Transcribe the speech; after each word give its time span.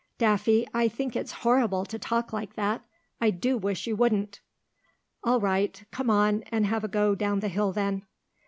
"Daffy, 0.17 0.65
I 0.73 0.87
think 0.87 1.15
it's 1.15 1.31
horrible 1.45 1.85
to 1.85 1.99
talk 1.99 2.33
like 2.33 2.55
that. 2.55 2.83
I 3.21 3.29
do 3.29 3.55
wish 3.55 3.85
you 3.85 3.95
wouldn't." 3.95 4.41
"All 5.23 5.39
right. 5.39 5.79
Come 5.91 6.09
on 6.09 6.41
and 6.51 6.65
have 6.65 6.83
a 6.83 6.87
go 6.87 7.13
down 7.13 7.39
the 7.39 7.47
hill, 7.49 7.71
then." 7.71 8.07